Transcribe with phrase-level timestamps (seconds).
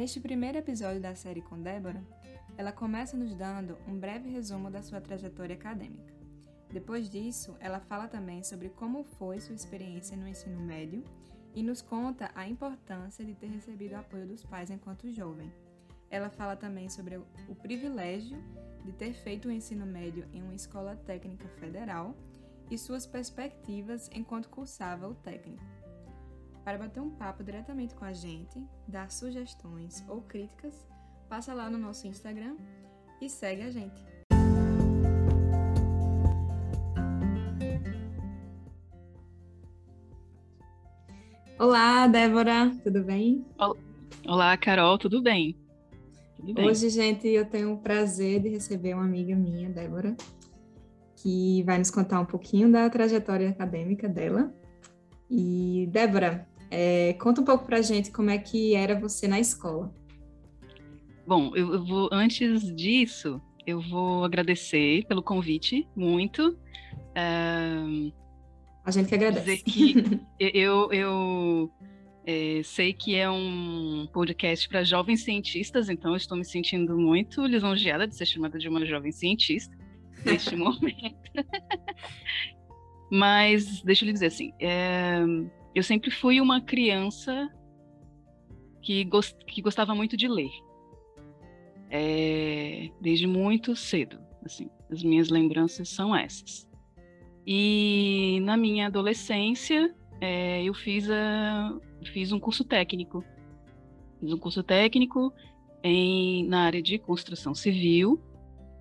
[0.00, 2.02] Neste primeiro episódio da série com Débora,
[2.56, 6.14] ela começa nos dando um breve resumo da sua trajetória acadêmica.
[6.72, 11.04] Depois disso, ela fala também sobre como foi sua experiência no ensino médio
[11.54, 15.52] e nos conta a importância de ter recebido o apoio dos pais enquanto jovem.
[16.08, 18.42] Ela fala também sobre o privilégio
[18.82, 22.16] de ter feito o ensino médio em uma escola técnica federal
[22.70, 25.79] e suas perspectivas enquanto cursava o técnico.
[26.64, 30.86] Para bater um papo diretamente com a gente, dar sugestões ou críticas,
[31.28, 32.56] passa lá no nosso Instagram
[33.20, 34.00] e segue a gente.
[41.58, 43.44] Olá, Débora, tudo bem?
[44.26, 45.56] Olá, Carol, tudo bem?
[46.36, 46.66] tudo bem?
[46.66, 50.14] Hoje, gente, eu tenho o prazer de receber uma amiga minha, Débora,
[51.16, 54.52] que vai nos contar um pouquinho da trajetória acadêmica dela.
[55.28, 59.92] E, Débora, é, conta um pouco pra gente como é que era você na escola.
[61.26, 66.58] Bom, eu, eu vou, antes disso, eu vou agradecer pelo convite, muito.
[67.10, 68.12] Uh,
[68.84, 69.62] a gente que agradece.
[69.62, 71.70] Que eu, eu
[72.26, 78.06] é, sei que é um podcast para jovens cientistas, então estou me sentindo muito lisonjeada
[78.06, 79.76] de ser chamada de uma jovem cientista
[80.24, 81.30] neste momento.
[83.10, 85.18] Mas deixa eu lhe dizer assim, é,
[85.74, 87.48] eu sempre fui uma criança
[88.82, 90.50] que, gost, que gostava muito de ler,
[91.90, 94.18] é, desde muito cedo.
[94.44, 96.68] Assim, as minhas lembranças são essas.
[97.46, 101.78] E na minha adolescência, é, eu fiz, a,
[102.12, 103.24] fiz um curso técnico.
[104.18, 105.32] Fiz um curso técnico
[105.82, 108.20] em, na área de construção civil,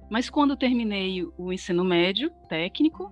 [0.10, 3.12] mas quando terminei o ensino médio técnico,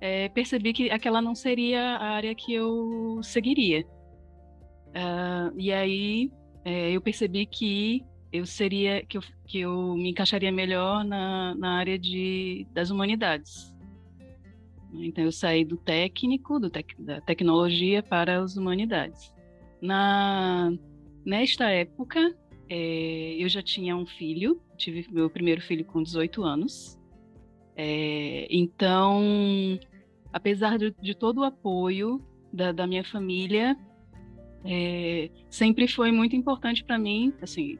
[0.00, 3.86] é, percebi que aquela não seria a área que eu seguiria.
[4.88, 6.30] Uh, e aí
[6.64, 11.78] é, eu percebi que eu seria que eu, que eu me encaixaria melhor na, na
[11.78, 13.74] área de, das humanidades.
[14.92, 19.32] Então, eu saí do técnico, do tec, da tecnologia para as humanidades.
[19.80, 20.72] Na,
[21.24, 22.34] nesta época,
[22.68, 26.95] é, eu já tinha um filho, tive meu primeiro filho com 18 anos.
[27.76, 29.78] É, então,
[30.32, 33.76] apesar de, de, todo o apoio da, da minha família,
[34.64, 37.78] é, sempre foi muito importante para mim, assim,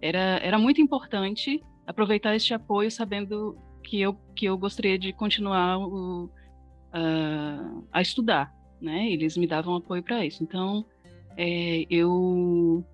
[0.00, 5.78] era, era muito importante aproveitar este apoio sabendo que eu, que eu gostaria de continuar
[5.78, 9.10] o, uh, a estudar, né?
[9.10, 10.42] Eles me davam apoio para isso.
[10.42, 10.84] Então,
[11.36, 12.84] é, eu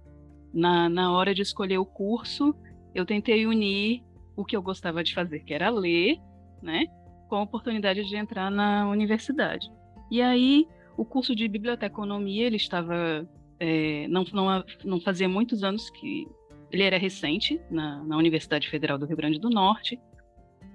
[0.52, 2.54] na, na hora de escolher o curso,
[2.94, 4.02] eu tentei unir
[4.36, 6.18] o que eu gostava de fazer, que era ler,
[6.62, 6.86] né?
[7.28, 9.70] Com a oportunidade de entrar na universidade.
[10.10, 10.66] E aí,
[10.96, 13.26] o curso de biblioteconomia, ele estava
[13.58, 16.26] é, não, não, não fazia muitos anos que
[16.72, 19.98] ele era recente na, na Universidade Federal do Rio Grande do Norte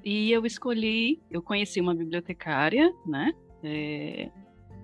[0.05, 3.33] e eu escolhi, eu conheci uma bibliotecária, né?
[3.63, 4.29] É,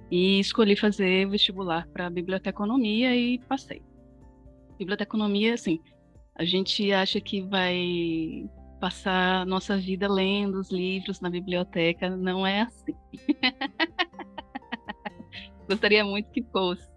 [0.10, 3.84] e escolhi fazer vestibular para biblioteconomia e passei.
[4.80, 5.80] Biblioteconomia, assim,
[6.36, 8.50] a gente acha que vai
[8.82, 12.96] passar nossa vida lendo os livros na biblioteca, não é assim.
[15.70, 16.90] Gostaria muito que fosse,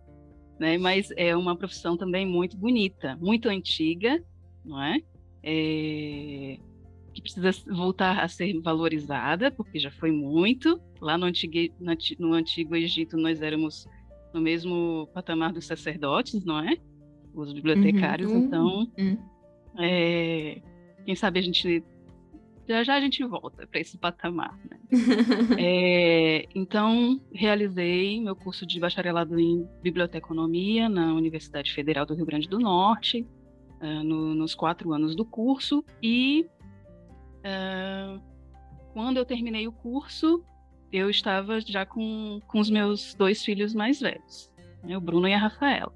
[0.59, 0.79] né?
[0.79, 4.25] Mas é uma profissão também muito bonita, muito antiga,
[4.65, 4.99] não é?
[5.43, 6.57] é
[7.13, 10.81] que precisa voltar a ser valorizada, porque já foi muito.
[11.01, 11.53] Lá no antigo,
[12.19, 13.87] no antigo Egito, nós éramos
[14.33, 16.77] no mesmo patamar dos sacerdotes, não é?
[17.33, 18.33] Os bibliotecários.
[18.33, 18.39] Uhum.
[18.39, 19.19] Então, uhum.
[19.79, 20.61] É,
[21.05, 21.85] quem sabe a gente.
[22.67, 24.59] Já já a gente volta para esse patamar.
[24.71, 24.79] Né?
[25.59, 32.49] é, então, realizei meu curso de bacharelado em biblioteconomia na Universidade Federal do Rio Grande
[32.49, 33.27] do Norte,
[33.83, 36.47] uh, no, nos quatro anos do curso, e
[37.45, 38.19] Uh,
[38.95, 40.43] quando eu terminei o curso,
[40.91, 44.51] eu estava já com, com os meus dois filhos mais velhos,
[44.83, 45.93] né, o Bruno e a Rafaela.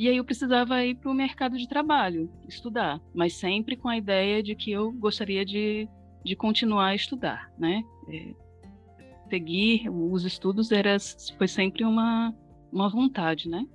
[0.00, 3.98] E aí eu precisava ir para o mercado de trabalho, estudar, mas sempre com a
[3.98, 5.86] ideia de que eu gostaria de,
[6.24, 7.84] de continuar a estudar, né?
[8.08, 8.34] É,
[9.28, 10.96] seguir os estudos era,
[11.36, 12.34] foi sempre uma,
[12.72, 13.66] uma vontade, né?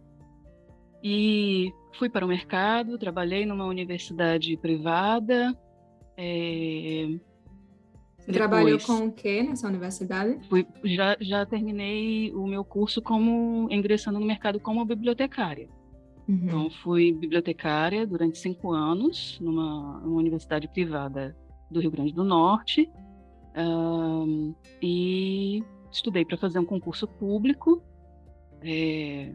[1.03, 5.55] E fui para o mercado, trabalhei numa universidade privada,
[6.17, 7.19] é...
[8.17, 10.39] Você Depois, trabalhou com o que nessa universidade?
[10.49, 15.69] Fui, já, já terminei o meu curso como ingressando no mercado como bibliotecária.
[16.27, 16.39] Uhum.
[16.43, 21.35] Então, fui bibliotecária durante cinco anos numa, numa universidade privada
[21.69, 22.89] do Rio Grande do Norte
[23.55, 27.81] um, e estudei para fazer um concurso público
[28.61, 29.31] é,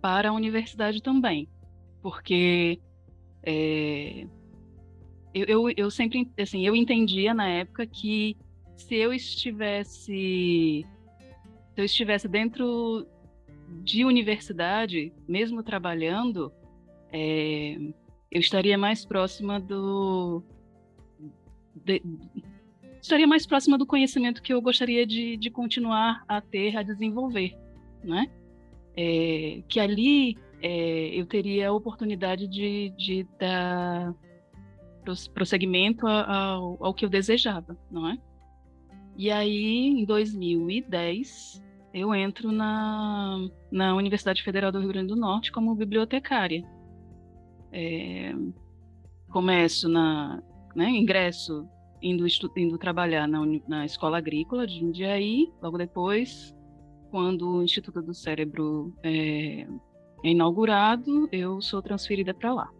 [0.00, 1.48] para a universidade também
[2.04, 2.78] porque
[3.42, 4.26] é,
[5.32, 8.36] eu, eu, eu sempre, assim, eu entendia na época que
[8.76, 10.84] se eu estivesse
[11.74, 13.06] se eu estivesse dentro
[13.82, 16.52] de universidade, mesmo trabalhando,
[17.12, 17.76] é,
[18.30, 20.42] eu estaria mais próxima do
[21.74, 22.02] de,
[23.00, 27.54] estaria mais próxima do conhecimento que eu gostaria de, de continuar a ter, a desenvolver,
[28.02, 28.30] né?
[28.96, 34.14] É, que ali é, eu teria a oportunidade de, de dar
[35.34, 38.18] prosseguimento ao, ao que eu desejava, não é?
[39.16, 41.62] E aí, em 2010,
[41.94, 43.38] eu entro na,
[43.70, 46.64] na Universidade Federal do Rio Grande do Norte como bibliotecária.
[47.70, 48.34] É,
[49.30, 50.42] começo na
[50.74, 51.68] né, ingresso
[52.02, 52.26] indo,
[52.56, 56.52] indo trabalhar na, na escola agrícola de Jundiaí, logo depois,
[57.12, 59.60] quando o Instituto do Cérebro é,
[60.24, 62.70] é inaugurado, eu sou transferida para lá.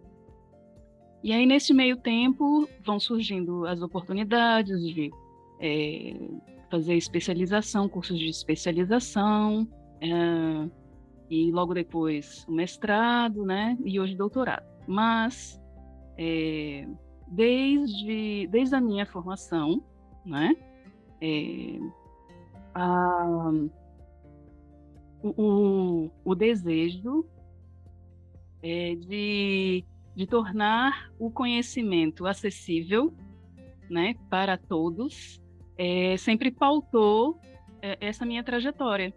[1.22, 5.10] E aí, nesse meio tempo, vão surgindo as oportunidades de
[5.64, 6.14] é,
[6.70, 9.66] fazer especialização, cursos de especialização,
[9.98, 10.68] é,
[11.30, 13.78] e logo depois o mestrado, né?
[13.82, 14.66] E hoje doutorado.
[14.86, 15.58] Mas
[16.18, 16.86] é,
[17.26, 19.82] desde, desde a minha formação,
[20.26, 20.54] né?
[21.22, 21.78] É,
[22.74, 23.50] a,
[25.22, 27.24] o, o, desejo
[28.62, 29.82] é de,
[30.14, 33.14] de tornar o conhecimento acessível
[33.88, 35.42] né, para todos
[35.76, 37.38] é, sempre pautou
[37.82, 39.12] é, essa minha trajetória,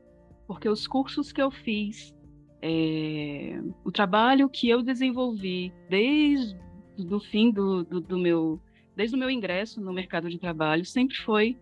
[0.48, 2.14] porque os cursos que eu fiz,
[2.62, 6.58] é, o trabalho que eu desenvolvi desde
[6.98, 8.60] do fim do, do, do, meu,
[8.96, 11.58] desde o meu ingresso no mercado de trabalho, sempre foi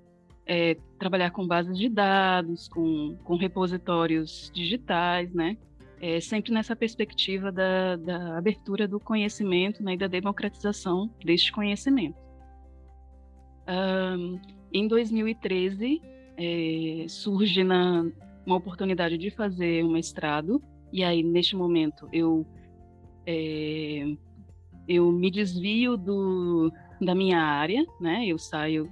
[0.45, 5.57] é, trabalhar com bases de dados, com, com repositórios digitais, né?
[5.99, 12.17] É, sempre nessa perspectiva da, da abertura do conhecimento né, e da democratização deste conhecimento.
[13.67, 14.39] Um,
[14.77, 16.01] em 2013,
[16.37, 18.05] é, surge na,
[18.45, 20.61] uma oportunidade de fazer um mestrado,
[20.91, 22.45] e aí, neste momento, eu
[23.25, 24.05] é,
[24.87, 28.25] eu me desvio do, da minha área, né?
[28.25, 28.91] Eu saio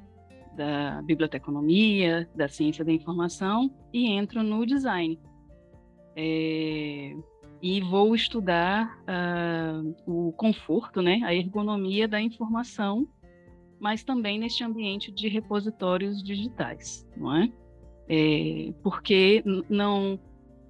[0.56, 5.20] da biblioteconomia, da ciência da informação e entro no design.
[6.16, 7.16] É,
[7.62, 11.22] e vou estudar uh, o conforto, né?
[11.24, 13.08] A ergonomia da informação,
[13.84, 17.52] mas também neste ambiente de repositórios digitais, não é?
[18.08, 20.18] é porque não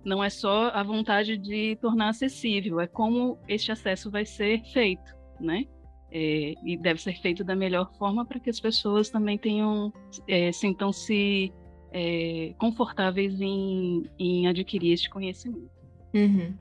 [0.04, 5.16] não é só a vontade de tornar acessível, é como este acesso vai ser feito,
[5.40, 5.66] né?
[6.12, 9.94] É, e deve ser feito da melhor forma para que as pessoas também tenham
[10.28, 11.54] é, sintam-se
[11.92, 15.72] é, confortáveis em, em, adquirir este conhecimento.
[16.14, 16.54] Uhum.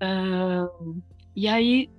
[0.00, 1.02] Uh,
[1.34, 1.90] e aí,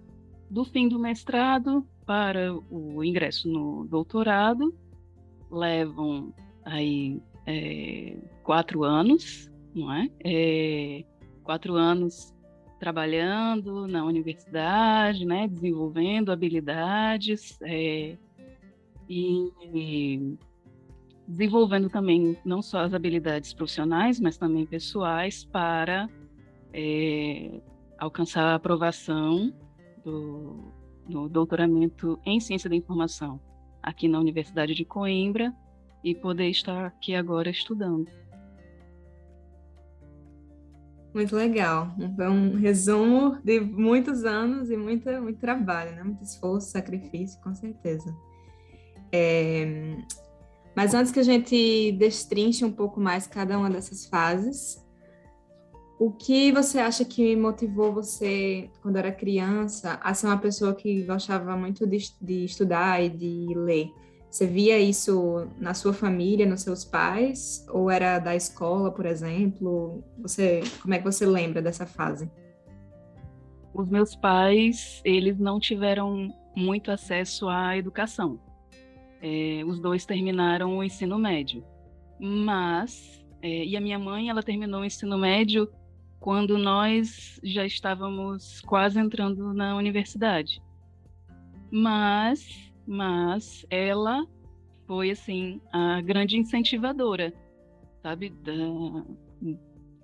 [0.50, 4.74] do fim do mestrado para o ingresso no doutorado,
[5.50, 6.34] levam
[6.66, 10.10] aí é, quatro anos não é?
[10.24, 11.04] é
[11.44, 12.34] quatro anos
[12.80, 18.18] trabalhando na universidade, né, desenvolvendo habilidades é,
[19.08, 20.38] e, e
[21.28, 26.10] desenvolvendo também não só as habilidades profissionais, mas também pessoais para
[26.74, 27.62] é,
[27.98, 29.54] alcançar a aprovação
[30.04, 30.73] do,
[31.08, 33.40] do doutoramento em ciência da informação
[33.82, 35.54] aqui na Universidade de Coimbra
[36.04, 38.08] e poder estar aqui agora estudando.
[41.14, 41.96] Muito legal.
[42.16, 46.04] Foi um resumo de muitos anos e muito, muito trabalho, né?
[46.04, 48.14] Muito esforço, sacrifício, com certeza.
[49.12, 49.96] É...
[50.76, 54.83] Mas antes que a gente destrinche um pouco mais cada uma dessas fases,
[56.06, 61.02] o que você acha que motivou você, quando era criança, a ser uma pessoa que
[61.04, 63.90] gostava muito de, de estudar e de ler?
[64.30, 70.04] Você via isso na sua família, nos seus pais, ou era da escola, por exemplo?
[70.20, 72.30] Você, como é que você lembra dessa fase?
[73.74, 78.38] Os meus pais, eles não tiveram muito acesso à educação.
[79.22, 81.64] É, os dois terminaram o ensino médio,
[82.20, 85.70] mas é, e a minha mãe, ela terminou o ensino médio
[86.24, 90.62] quando nós já estávamos quase entrando na universidade.
[91.70, 94.26] Mas mas ela
[94.88, 97.34] foi assim a grande incentivadora,
[98.02, 98.54] sabe, da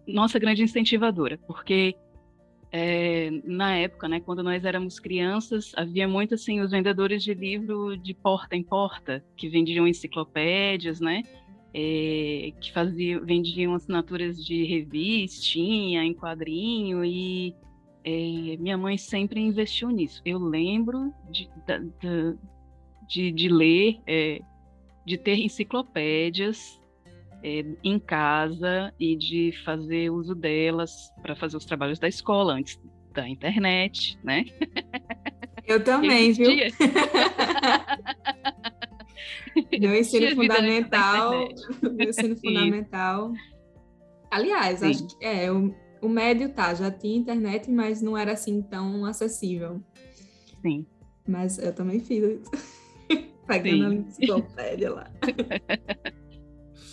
[0.06, 1.96] nossa grande incentivadora, porque
[2.70, 7.96] é, na época, né, quando nós éramos crianças, havia muito assim os vendedores de livro
[7.96, 11.24] de porta em porta que vendiam enciclopédias, né,
[11.74, 17.56] é, que faziam vendiam assinaturas de revistinha, em quadrinho e
[18.04, 20.22] é, minha mãe sempre investiu nisso.
[20.26, 21.50] Eu lembro de,
[22.00, 22.38] de,
[23.08, 24.40] de, de ler, é,
[25.06, 26.80] de ter enciclopédias
[27.44, 32.80] é, em casa e de fazer uso delas para fazer os trabalhos da escola antes
[33.14, 34.46] da internet, né?
[35.66, 36.50] Eu também, viu?
[39.80, 41.50] meu ensino fundamental,
[41.82, 43.32] meu ensino fundamental.
[44.32, 44.86] Aliás, Sim.
[44.90, 49.06] acho que é, o, o médio tá, já tinha internet, mas não era assim tão
[49.06, 49.82] acessível.
[50.62, 50.86] Sim.
[51.28, 52.42] Mas eu também fiz
[53.48, 55.12] pegando a enciclopédia lá.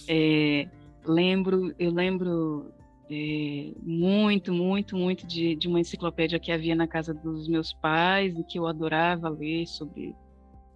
[0.09, 0.69] É,
[1.05, 2.73] lembro, eu lembro
[3.11, 8.39] é, muito, muito, muito de, de uma enciclopédia que havia na casa dos meus pais
[8.39, 10.15] e que eu adorava ler sobre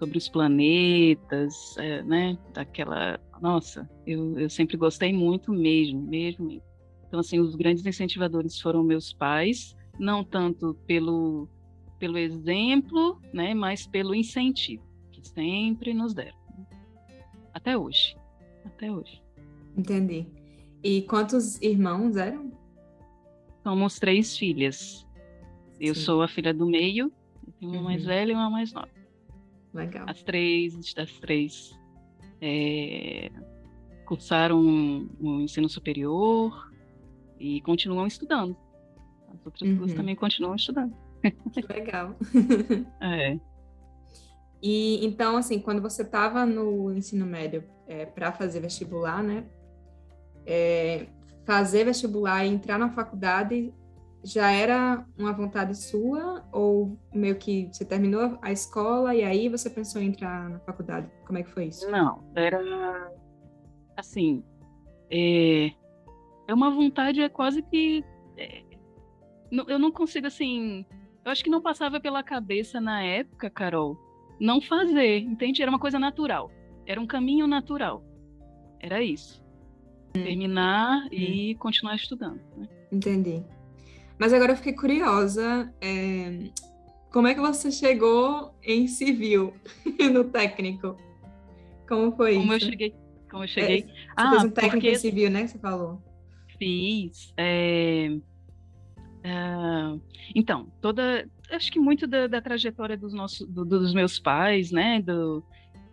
[0.00, 2.38] sobre os planetas, é, né?
[2.54, 6.62] Daquela, nossa, eu, eu sempre gostei muito mesmo, mesmo.
[7.06, 11.46] Então assim, os grandes incentivadores foram meus pais, não tanto pelo
[11.98, 13.52] pelo exemplo, né?
[13.52, 16.66] Mas pelo incentivo que sempre nos deram, né?
[17.52, 18.16] até hoje,
[18.64, 19.22] até hoje.
[19.76, 20.26] Entendi.
[20.82, 22.50] E quantos irmãos eram?
[23.62, 25.06] Somos três filhas.
[25.78, 26.00] Eu Sim.
[26.00, 27.12] sou a filha do meio,
[27.60, 27.82] uma uhum.
[27.82, 28.99] mais velha e uma mais nova.
[29.72, 30.04] Legal.
[30.08, 31.78] As três, as três
[32.40, 33.30] é,
[34.06, 36.70] cursaram o um, ensino superior
[37.38, 38.56] e continuam estudando.
[39.32, 39.76] As outras uhum.
[39.76, 40.94] duas também continuam estudando.
[41.52, 42.16] Que legal.
[43.00, 43.38] é.
[44.62, 49.44] E então, assim, quando você estava no ensino médio é, para fazer vestibular, né?
[50.44, 51.06] É,
[51.44, 53.72] fazer vestibular e entrar na faculdade
[54.22, 59.70] já era uma vontade sua ou meio que você terminou a escola e aí você
[59.70, 61.10] pensou em entrar na faculdade?
[61.26, 61.90] Como é que foi isso?
[61.90, 63.12] Não, era
[63.96, 64.42] assim,
[65.10, 65.72] é,
[66.46, 68.04] é uma vontade é quase que
[68.36, 68.62] é,
[69.50, 70.84] eu não consigo assim,
[71.24, 73.96] eu acho que não passava pela cabeça na época, Carol,
[74.38, 75.62] não fazer, entende?
[75.62, 76.50] Era uma coisa natural,
[76.86, 78.04] era um caminho natural,
[78.78, 79.42] era isso,
[80.16, 80.22] hum.
[80.22, 81.08] terminar hum.
[81.12, 82.40] e continuar estudando.
[82.56, 82.68] Né?
[82.92, 83.44] Entendi.
[84.20, 85.72] Mas agora eu fiquei curiosa.
[85.80, 86.50] É,
[87.10, 89.54] como é que você chegou em civil
[90.12, 90.94] no técnico?
[91.88, 92.66] Como foi como isso?
[92.66, 92.94] Eu cheguei,
[93.30, 93.78] como eu cheguei?
[93.78, 94.90] É, você ah, fez um técnico porque...
[94.90, 95.42] em civil, né?
[95.44, 96.02] Que você falou.
[96.58, 97.32] Fiz.
[97.38, 98.10] É...
[99.24, 100.00] Uh,
[100.34, 105.02] então, toda, acho que muito da, da trajetória dos nossos, do, dos meus pais, né,
[105.02, 105.42] do,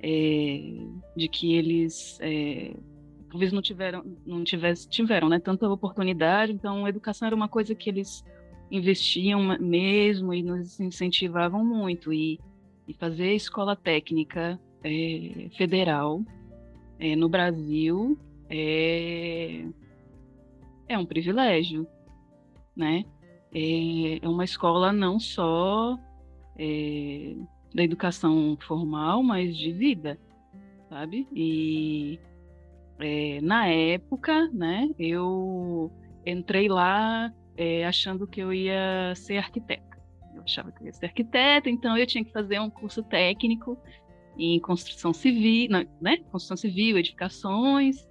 [0.01, 0.61] é,
[1.15, 2.73] de que eles é,
[3.29, 6.51] talvez não tiveram, não tivesse, tiveram, né, tanta oportunidade.
[6.51, 8.23] Então, a educação era uma coisa que eles
[8.69, 12.13] investiam mesmo e nos incentivavam muito.
[12.13, 12.39] E,
[12.87, 16.21] e fazer escola técnica é, federal
[16.99, 18.17] é, no Brasil
[18.49, 19.65] é,
[20.87, 21.87] é um privilégio,
[22.75, 23.03] né?
[23.53, 25.97] É, é uma escola não só
[26.57, 27.35] é,
[27.73, 30.19] da educação formal, mas de vida,
[30.89, 31.27] sabe?
[31.33, 32.19] E
[32.99, 35.91] é, na época, né, eu
[36.25, 39.97] entrei lá é, achando que eu ia ser arquiteta.
[40.35, 43.77] Eu achava que eu ia ser arquiteta, então eu tinha que fazer um curso técnico
[44.37, 45.69] em construção civil,
[46.01, 48.07] né, construção civil, edificações,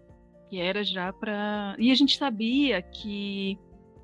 [0.48, 1.76] que era já para.
[1.78, 3.58] E a gente sabia que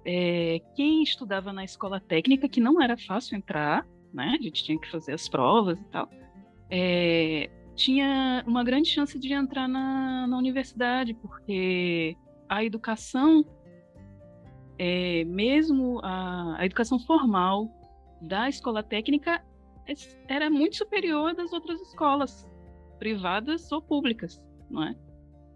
[0.04, 4.78] é, quem estudava na escola técnica, que não era fácil entrar, né, a gente tinha
[4.78, 6.08] que fazer as provas e tal,
[6.70, 12.16] é, tinha uma grande chance de entrar na, na universidade, porque
[12.48, 13.44] a educação,
[14.78, 17.68] é, mesmo a, a educação formal
[18.20, 19.42] da escola técnica,
[20.28, 22.48] era muito superior das outras escolas,
[22.98, 24.94] privadas ou públicas, não é?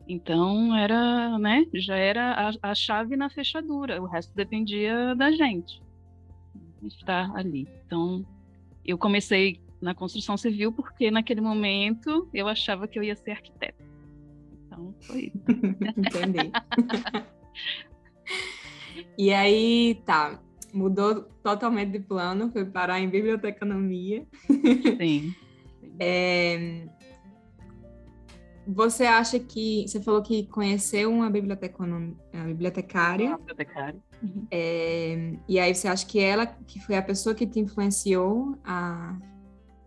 [0.09, 5.83] Então era, né, já era a, a chave na fechadura, o resto dependia da gente
[6.83, 7.69] estar ali.
[7.85, 8.25] Então
[8.85, 13.85] eu comecei na construção civil porque naquele momento eu achava que eu ia ser arquiteta.
[14.67, 15.33] Então foi.
[15.97, 16.53] Entendi.
[19.19, 20.41] e aí, tá,
[20.73, 24.27] mudou totalmente de plano, foi parar em biblioteconomia.
[24.99, 25.35] Sim.
[25.99, 26.87] é,
[28.67, 33.29] você acha que você falou que conheceu uma bibliotecária?
[33.29, 34.01] Uma bibliotecária.
[34.23, 34.47] Uhum.
[34.51, 39.17] É, e aí você acha que ela que foi a pessoa que te influenciou a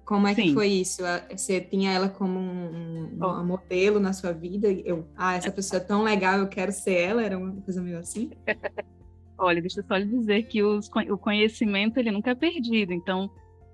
[0.09, 0.41] como é Sim.
[0.41, 1.03] que foi isso?
[1.29, 4.67] Você tinha ela como um, um, um, modelo na sua vida?
[4.67, 7.23] Eu, ah, essa pessoa é tão legal, eu quero ser ela?
[7.23, 8.31] Era uma coisa meio assim?
[9.37, 12.91] Olha, deixa eu só lhe dizer que os, o conhecimento ele nunca é perdido.
[12.91, 13.29] Então,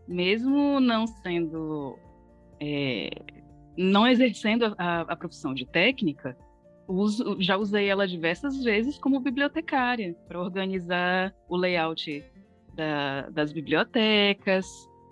[0.05, 1.97] mesmo não sendo,
[2.59, 3.11] é,
[3.77, 6.37] não exercendo a, a, profissão de técnica,
[6.85, 12.25] uso, já usei ela diversas vezes como bibliotecária para organizar o layout
[12.75, 14.65] da, das bibliotecas,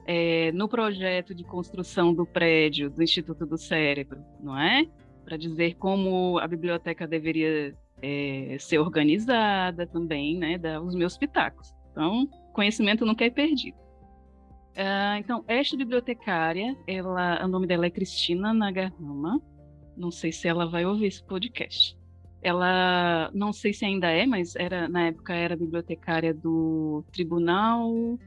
[0.05, 4.85] é, no projeto de construção do prédio do Instituto do Cérebro, não é?
[5.23, 10.57] Para dizer como a biblioteca deveria é, ser organizada também, né?
[10.57, 11.73] Dar os meus pitacos.
[11.91, 13.77] Então, conhecimento nunca é perdido.
[14.73, 19.39] Uh, então, esta bibliotecária, ela, o nome dela é Cristina Nagarama.
[19.95, 21.95] Não sei se ela vai ouvir esse podcast.
[22.41, 28.17] Ela, não sei se ainda é, mas era na época era bibliotecária do Tribunal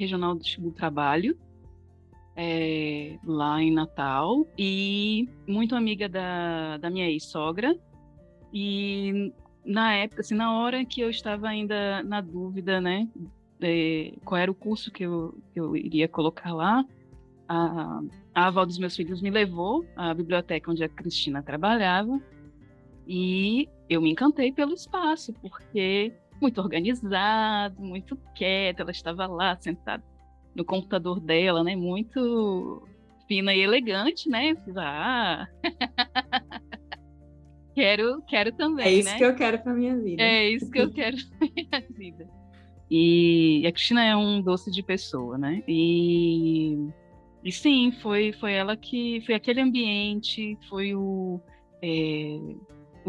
[0.00, 1.36] Regional do Trabalho,
[2.34, 7.78] é, lá em Natal, e muito amiga da, da minha ex-sogra.
[8.50, 9.30] E
[9.62, 13.06] na época, assim, na hora que eu estava ainda na dúvida, né,
[13.58, 16.82] de qual era o curso que eu, que eu iria colocar lá,
[17.46, 18.00] a,
[18.34, 22.18] a avó dos meus filhos me levou à biblioteca onde a Cristina trabalhava
[23.06, 30.02] e eu me encantei pelo espaço, porque muito organizado, muito quieto, ela estava lá sentada
[30.54, 32.82] no computador dela, né, muito
[33.28, 34.56] fina e elegante, né?
[34.64, 35.46] Fiz, ah,
[37.74, 39.18] quero, quero também, É isso né?
[39.18, 40.20] que eu quero para minha vida.
[40.20, 42.28] É isso que eu quero para minha vida.
[42.90, 45.62] E a Cristina é um doce de pessoa, né?
[45.68, 46.88] E,
[47.44, 49.22] e sim, foi, foi ela que.
[49.24, 51.40] Foi aquele ambiente, foi o.
[51.80, 52.36] É,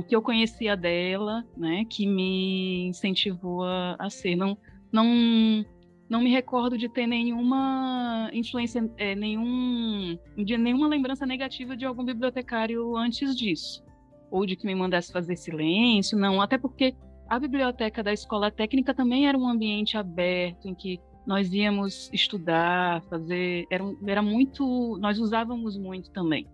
[0.02, 4.36] o que eu conhecia dela, né, que me incentivou a, a ser.
[4.36, 4.58] Não,
[4.92, 5.06] não,
[6.10, 12.04] não me recordo de ter nenhuma influência, é, nenhum, de nenhuma lembrança negativa de algum
[12.04, 13.84] bibliotecário antes disso,
[14.32, 16.96] ou de que me mandasse fazer silêncio, não, até porque
[17.30, 23.04] a biblioteca da escola técnica também era um ambiente aberto em que nós íamos estudar,
[23.04, 26.48] fazer, era, era muito, nós usávamos muito também.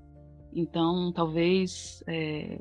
[0.53, 2.59] Então, talvez, é,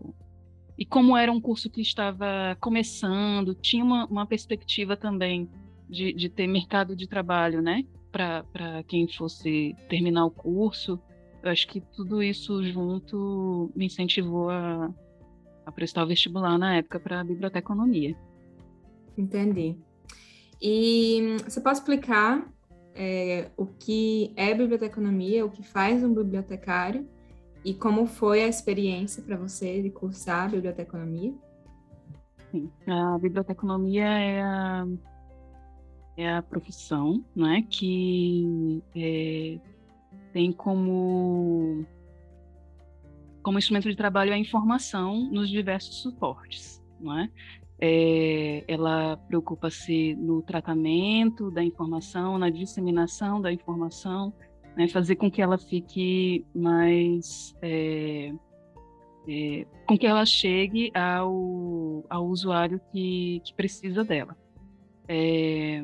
[0.79, 5.49] e como era um curso que estava começando, tinha uma, uma perspectiva também
[5.89, 11.01] de, de, ter mercado de trabalho, né, para quem fosse terminar o curso.
[11.43, 14.93] Eu acho que tudo isso junto me incentivou a,
[15.65, 18.17] a prestar o vestibular na época para biblioteconomia.
[19.17, 19.77] Entendi.
[20.61, 22.51] E você pode explicar
[22.95, 27.09] é, o que é biblioteconomia, o que faz um bibliotecário
[27.67, 31.35] e como foi a experiência para você de cursar biblioteconomia?
[32.53, 34.87] Sim, a biblioteconomia é a,
[36.17, 39.59] é a profissão né, que é,
[40.33, 41.85] tem como
[43.43, 47.29] como instrumento de trabalho a informação nos diversos suportes, não é?
[47.81, 54.33] é ela preocupa-se no tratamento da informação, na disseminação da informação,
[54.77, 58.33] né, fazer com que ela fique mais é,
[59.27, 64.37] é, com que ela chegue ao, ao usuário que, que precisa dela.
[65.09, 65.83] É,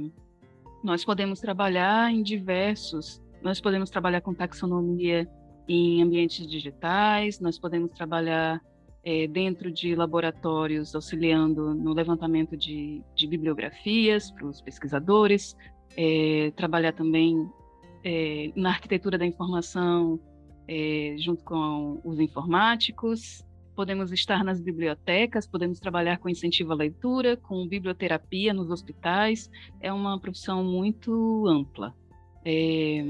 [0.84, 5.28] nós podemos trabalhar em diversos, nós podemos trabalhar com taxonomia
[5.66, 8.60] em ambientes digitais, nós podemos trabalhar
[9.04, 15.56] é, dentro de laboratórios auxiliando no levantamento de, de bibliografias para os pesquisadores,
[15.96, 17.48] é, trabalhar também
[18.04, 20.20] é, na arquitetura da informação
[21.18, 27.66] junto com os informáticos, podemos estar nas bibliotecas, podemos trabalhar com incentivo à leitura, com
[27.66, 31.94] biblioterapia nos hospitais, é uma profissão muito ampla.
[32.44, 33.04] É,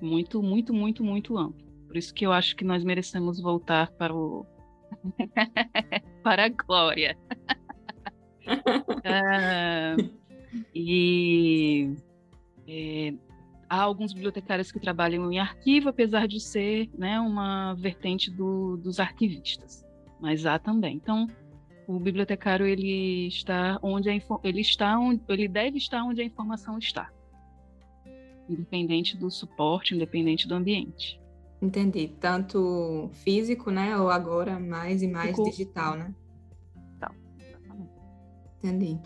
[0.00, 1.64] muito, muito, muito, muito amplo.
[1.86, 4.46] Por isso que eu acho que nós merecemos voltar para o
[6.22, 7.16] para a glória.
[9.04, 9.96] ah,
[10.74, 11.94] e
[12.66, 13.14] é,
[13.72, 19.00] há alguns bibliotecários que trabalham em arquivo, apesar de ser né, uma vertente do, dos
[19.00, 19.82] arquivistas,
[20.20, 20.96] mas há também.
[20.96, 21.26] Então,
[21.88, 26.78] o bibliotecário ele está onde a, ele está onde, ele deve estar onde a informação
[26.78, 27.10] está
[28.46, 31.18] independente do suporte, independente do ambiente.
[31.62, 32.12] Entendi.
[32.20, 33.96] Tanto físico, né?
[33.96, 35.48] Ou agora mais e mais Ficou...
[35.48, 36.14] digital, né?
[37.00, 37.10] Tá.
[38.58, 39.00] Entendi.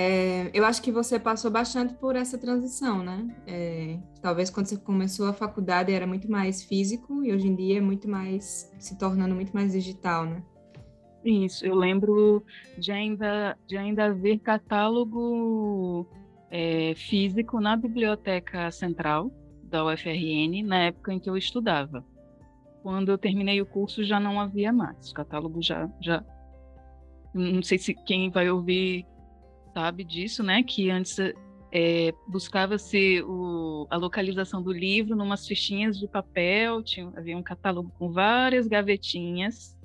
[0.00, 3.34] É, eu acho que você passou bastante por essa transição, né?
[3.48, 7.78] É, talvez quando você começou a faculdade era muito mais físico e hoje em dia
[7.78, 10.40] é muito mais se tornando muito mais digital, né?
[11.24, 12.44] Isso, eu lembro
[12.78, 16.06] de ainda, de ainda ver catálogo
[16.48, 19.32] é, físico na biblioteca central
[19.64, 22.04] da UFRN na época em que eu estudava.
[22.84, 26.24] Quando eu terminei o curso já não havia mais, o catálogo já já
[27.34, 29.04] não sei se quem vai ouvir
[29.72, 30.62] sabe disso, né?
[30.62, 31.18] Que antes
[31.70, 33.22] é, buscava-se
[33.90, 39.76] a localização do livro numas fichinhas de papel, tinha, havia um catálogo com várias gavetinhas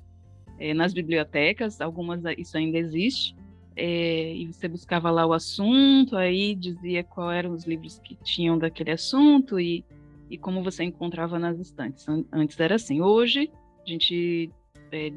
[0.58, 3.36] é, nas bibliotecas, algumas isso ainda existe,
[3.76, 8.56] é, e você buscava lá o assunto, aí dizia qual eram os livros que tinham
[8.56, 9.84] daquele assunto e,
[10.30, 12.06] e como você encontrava nas estantes.
[12.32, 13.00] Antes era assim.
[13.00, 13.50] Hoje
[13.84, 14.50] a gente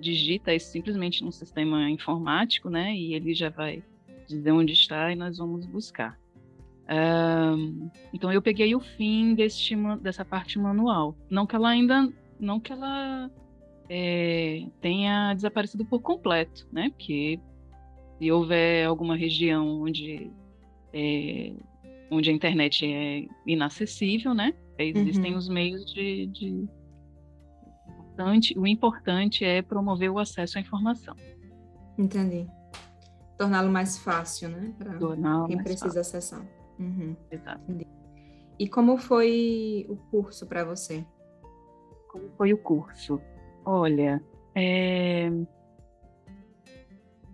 [0.01, 2.95] digita isso simplesmente num sistema informático, né?
[2.95, 3.83] E ele já vai
[4.27, 6.19] dizer onde está e nós vamos buscar.
[6.89, 11.15] Um, então eu peguei o fim deste, dessa parte manual.
[11.29, 13.29] Não que ela ainda, não que ela
[13.89, 16.89] é, tenha desaparecido por completo, né?
[16.89, 17.39] Porque
[18.17, 20.31] se houver alguma região onde
[20.93, 21.53] é,
[22.09, 24.53] onde a internet é inacessível, né?
[24.79, 25.37] Existem uhum.
[25.37, 26.69] os meios de, de...
[28.55, 31.15] O importante é promover o acesso à informação.
[31.97, 32.47] Entendi.
[33.37, 34.73] Torná-lo mais fácil, né?
[34.77, 34.97] Para
[35.47, 36.01] quem precisa fácil.
[36.01, 36.45] acessar.
[36.79, 37.15] Uhum.
[37.31, 37.61] Exato.
[38.59, 41.05] E como foi o curso para você?
[42.11, 43.21] Como foi o curso?
[43.63, 44.23] Olha,
[44.55, 45.29] é...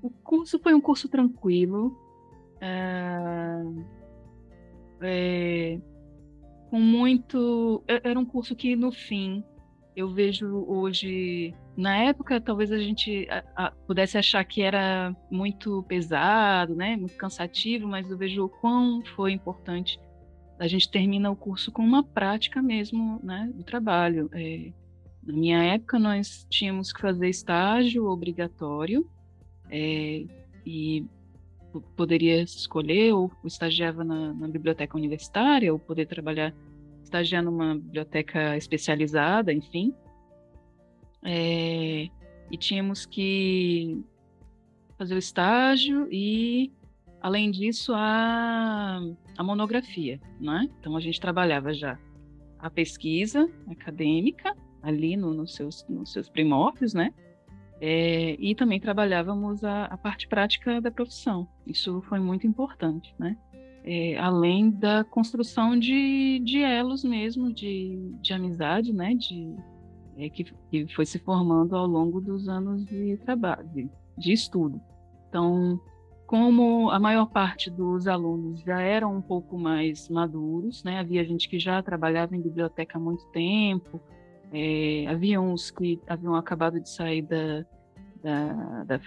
[0.01, 1.97] o curso foi um curso tranquilo,
[2.59, 3.63] é...
[5.01, 5.79] É...
[6.69, 7.83] com muito.
[7.87, 9.43] É, era um curso que, no fim,
[9.95, 11.53] eu vejo hoje.
[11.75, 13.27] Na época, talvez a gente
[13.88, 19.31] pudesse achar que era muito pesado, né, muito cansativo, mas eu vejo o quão foi
[19.31, 19.99] importante.
[20.59, 24.29] A gente termina o curso com uma prática mesmo, né, do trabalho.
[24.33, 24.71] É,
[25.25, 29.09] na minha época, nós tínhamos que fazer estágio obrigatório
[29.69, 30.25] é,
[30.63, 31.05] e
[31.95, 36.53] poderia escolher ou estagiava na, na, biblioteca universitária ou poder trabalhar,
[37.03, 39.93] estagiar numa biblioteca especializada, enfim.
[41.25, 42.09] É,
[42.51, 44.03] e tínhamos que
[44.97, 46.71] fazer o estágio e,
[47.21, 48.99] além disso, a,
[49.38, 50.69] a monografia, né?
[50.79, 51.97] Então, a gente trabalhava já
[52.59, 57.13] a pesquisa acadêmica ali no, nos, seus, nos seus primórdios, né?
[57.81, 61.47] É, e também trabalhávamos a, a, parte prática da profissão.
[61.67, 63.38] Isso foi muito importante, né?
[63.83, 69.13] É, além da construção de, de elos mesmo, de, de amizade, né?
[69.15, 69.53] De,
[70.17, 73.67] é, que, que foi se formando ao longo dos anos de trabalho,
[74.17, 74.80] de, estudo.
[75.30, 75.80] Então,
[76.28, 80.99] como a maior parte dos alunos já eram um pouco mais maduros, né?
[80.99, 83.99] Havia gente que já trabalhava em biblioteca há muito tempo,
[84.52, 87.65] é, havia uns que haviam acabado de sair da,
[88.23, 88.99] da, da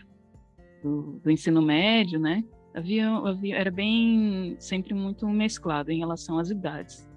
[0.82, 2.44] do, do, ensino médio, né?
[2.74, 7.08] Havia, havia, era bem sempre muito mesclado em relação às idades,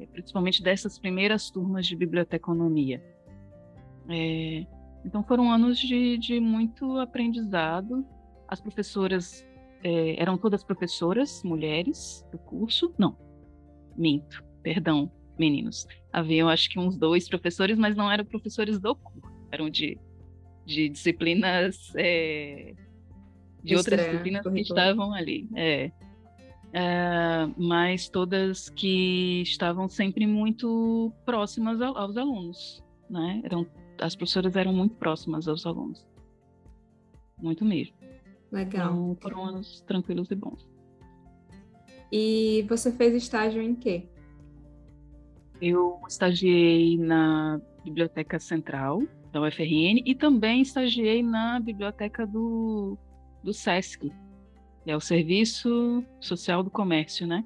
[0.00, 3.02] é, principalmente dessas primeiras turmas de biblioteconomia.
[4.08, 4.66] É,
[5.04, 8.04] então foram anos de, de, muito aprendizado.
[8.48, 9.46] As professoras
[9.82, 12.94] é, eram todas professoras mulheres do curso?
[12.98, 13.16] Não,
[13.96, 15.86] minto, perdão, meninos.
[16.12, 19.98] Haviam, acho que, uns dois professores, mas não eram professores do curso, eram de,
[20.64, 22.74] de disciplinas, é,
[23.62, 25.48] de outras disciplinas que estavam ali.
[25.56, 25.90] É.
[26.74, 33.40] Uh, mas todas que estavam sempre muito próximas ao, aos alunos, né?
[33.44, 33.64] Eram,
[34.00, 36.06] as professoras eram muito próximas aos alunos,
[37.38, 37.96] muito mesmo.
[38.50, 38.92] Legal.
[38.92, 40.68] Então, foram anos tranquilos e bons.
[42.12, 44.06] E você fez estágio em quê?
[45.60, 49.02] Eu estagiei na Biblioteca Central
[49.32, 52.96] da UFRN e também estagiei na Biblioteca do,
[53.42, 54.12] do SESC,
[54.84, 57.44] que é o Serviço Social do Comércio, né?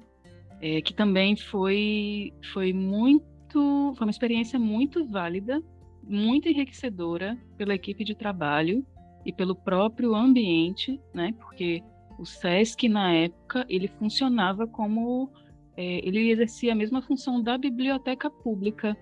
[0.61, 5.63] É, que também foi, foi muito, foi uma experiência muito válida,
[6.03, 8.85] muito enriquecedora pela equipe de trabalho
[9.25, 11.33] e pelo próprio ambiente, né?
[11.37, 11.83] Porque
[12.17, 15.29] o SESC na época ele funcionava como
[15.77, 18.97] é, ele exercia a mesma função da biblioteca pública,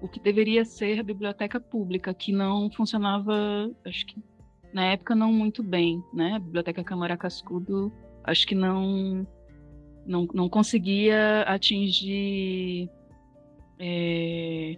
[0.00, 4.22] o que deveria ser a biblioteca pública, que não funcionava, acho que
[4.72, 6.34] na época não muito bem, né?
[6.34, 9.26] A biblioteca Câmara Cascudo, acho que não
[10.06, 12.88] não, não conseguia atingir
[13.78, 14.76] é,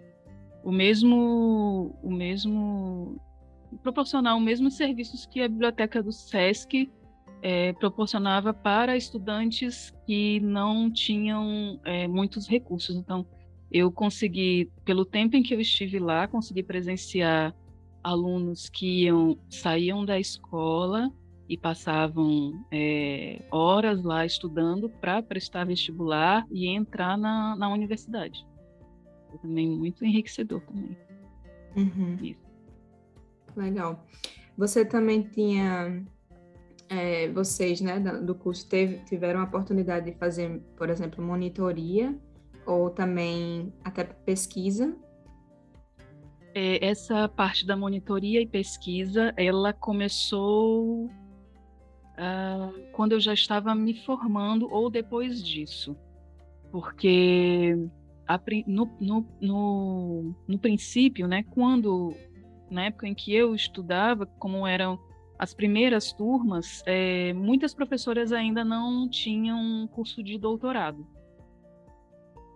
[0.63, 3.21] o mesmo o mesmo
[3.83, 6.91] proporcionar os mesmos serviços que a biblioteca do SESC
[7.43, 12.97] é, proporcionava para estudantes que não tinham é, muitos recursos.
[12.97, 13.27] Então,
[13.71, 17.55] eu consegui, pelo tempo em que eu estive lá, consegui presenciar
[18.03, 21.11] alunos que iam, saíam da escola
[21.49, 28.47] e passavam é, horas lá estudando para prestar vestibular e entrar na, na universidade.
[29.31, 30.97] Foi também muito enriquecedor também.
[31.77, 32.35] Uhum.
[33.57, 34.05] Legal.
[34.57, 36.05] Você também tinha
[36.91, 42.15] é, vocês, né, do curso, teve, tiveram a oportunidade de fazer, por exemplo, monitoria
[42.67, 44.95] ou também até pesquisa?
[46.53, 53.95] É, essa parte da monitoria e pesquisa, ela começou uh, quando eu já estava me
[54.05, 55.97] formando ou depois disso.
[56.73, 57.79] Porque
[58.67, 62.15] no, no, no, no princípio, né, quando
[62.71, 64.99] na época em que eu estudava, como eram
[65.39, 71.07] as primeiras turmas, é, muitas professoras ainda não tinham curso de doutorado.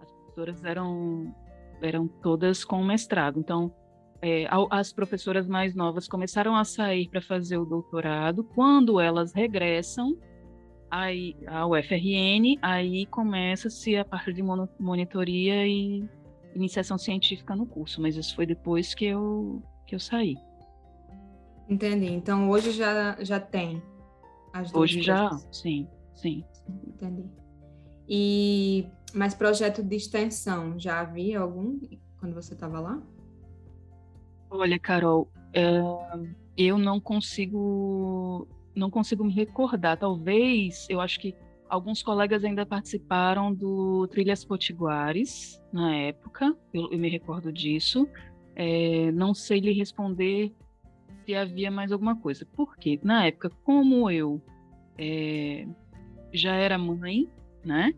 [0.02, 1.34] As professoras eram,
[1.80, 3.40] eram todas com mestrado.
[3.40, 3.74] Então,
[4.20, 8.44] é, as professoras mais novas começaram a sair para fazer o doutorado.
[8.44, 10.16] Quando elas regressam
[10.94, 14.42] aí, ao UFRN, aí começa-se a parte de
[14.78, 16.08] monitoria e
[16.54, 18.00] iniciação científica no curso.
[18.00, 20.36] Mas isso foi depois que eu que eu saí.
[21.68, 22.06] Entendi.
[22.06, 23.82] Então hoje já, já tem
[24.52, 26.44] as duas Hoje já, sim, sim.
[26.86, 27.24] Entendi.
[28.08, 31.78] E mas projeto de extensão, já havia algum
[32.18, 33.02] quando você estava lá?
[34.50, 35.80] Olha, Carol, é,
[36.56, 39.96] eu não consigo não consigo me recordar.
[39.96, 41.34] Talvez, eu acho que
[41.68, 48.08] alguns colegas ainda participaram do Trilhas Potiguares na época, eu, eu me recordo disso.
[48.56, 50.52] É, não sei lhe responder
[51.24, 52.46] se havia mais alguma coisa.
[52.54, 54.40] Porque, na época, como eu
[54.98, 55.66] é,
[56.32, 57.28] já era mãe,
[57.64, 57.92] né?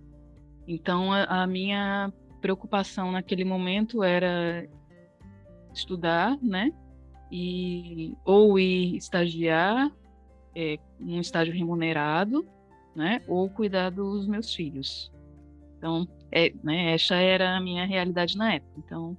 [0.66, 4.68] Então, a, a, minha preocupação naquele momento era
[5.74, 6.72] estudar, né?
[7.30, 9.90] E, ou ir estagiar,
[10.56, 12.46] é, num estágio remunerado,
[12.94, 13.20] né?
[13.28, 15.12] Ou cuidar dos meus filhos.
[15.76, 18.72] Então, é, né, essa era a minha realidade na época.
[18.78, 19.14] Então,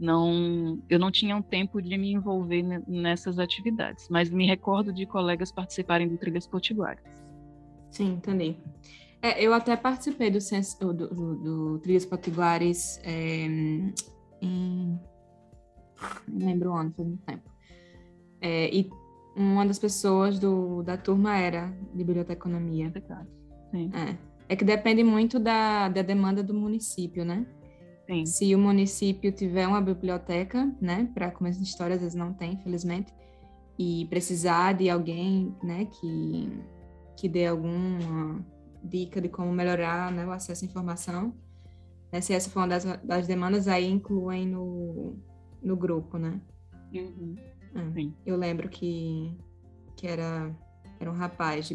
[0.00, 5.04] não eu não tinha um tempo de me envolver nessas atividades, mas me recordo de
[5.04, 7.04] colegas participarem do Trilhas Potiguares.
[7.90, 8.56] Sim, entendi.
[9.20, 13.46] É, eu até participei do, do, do, do Trilhas Potiguares é,
[14.40, 14.98] em...
[16.26, 17.50] não lembro ano, foi muito tempo.
[18.40, 18.88] É, e
[19.38, 22.92] uma das pessoas do, da turma era de biblioteconomia.
[23.70, 23.90] Sim.
[23.94, 24.16] É.
[24.48, 27.46] é que depende muito da, da demanda do município, né?
[28.06, 28.26] Sim.
[28.26, 32.54] Se o município tiver uma biblioteca, né, para começar de história, às vezes não tem,
[32.54, 33.12] infelizmente,
[33.78, 36.50] e precisar de alguém, né, que,
[37.16, 38.44] que dê alguma
[38.82, 41.34] dica de como melhorar né, o acesso à informação,
[42.10, 45.16] né, se essa for uma das, das demandas, aí incluem no,
[45.62, 46.40] no grupo, né?
[46.94, 47.36] Uhum.
[47.74, 48.10] É.
[48.26, 49.32] Eu lembro que,
[49.96, 50.54] que era,
[50.98, 51.74] era um rapaz de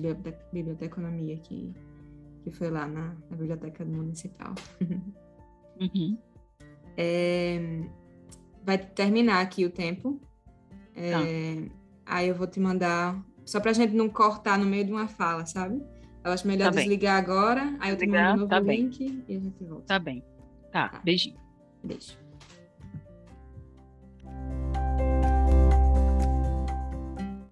[0.51, 1.73] biblioteconomia que,
[2.43, 4.53] que foi lá na, na biblioteca municipal.
[5.79, 6.17] Uhum.
[6.95, 7.81] É,
[8.63, 10.21] vai terminar aqui o tempo.
[10.95, 11.19] É, tá.
[12.05, 15.07] Aí eu vou te mandar, só para a gente não cortar no meio de uma
[15.07, 15.81] fala, sabe?
[16.23, 19.23] Eu acho melhor tá desligar agora, aí eu te mando um novo tá link bem.
[19.27, 19.85] e a gente volta.
[19.87, 20.23] Tá bem.
[20.71, 21.01] Tá, tá.
[21.03, 21.37] beijinho.
[21.83, 22.22] Beijo.